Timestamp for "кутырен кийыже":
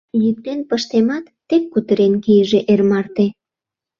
1.71-2.59